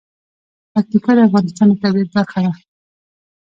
[0.73, 2.51] پکتیکا د افغانستان د طبیعت برخه ده.